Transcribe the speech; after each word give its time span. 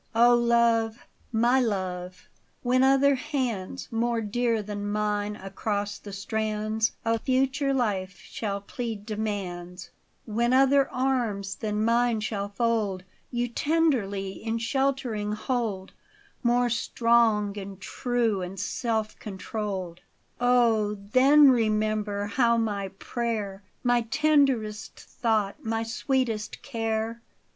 O 0.15 0.33
love! 0.35 1.05
my 1.31 1.59
love, 1.59 2.27
when 2.63 2.81
other 2.81 3.13
hands 3.13 3.87
More 3.91 4.19
dear 4.19 4.63
than 4.63 4.89
mine 4.89 5.35
across 5.35 5.99
the 5.99 6.11
strands 6.11 6.93
Of 7.05 7.21
future 7.21 7.71
life 7.71 8.17
shall 8.17 8.61
plead 8.61 9.05
demands,— 9.05 9.91
When 10.25 10.53
other 10.53 10.89
arms 10.89 11.53
than 11.53 11.85
mine 11.85 12.19
shall 12.19 12.49
fold 12.49 13.03
You 13.29 13.47
tenderly, 13.47 14.31
in 14.43 14.57
sheltering 14.57 15.33
hold 15.33 15.93
More 16.41 16.71
strong, 16.71 17.55
and 17.59 17.79
true, 17.79 18.41
and 18.41 18.59
self 18.59 19.19
controlled, 19.19 20.01
Oh, 20.39 20.95
then 20.95 21.51
remember 21.51 22.25
how 22.25 22.57
my 22.57 22.87
prayer. 22.87 23.61
My 23.83 24.01
tenderest 24.09 24.99
thought, 24.99 25.63
my 25.63 25.83
sweetest 25.83 26.63
care. 26.63 27.21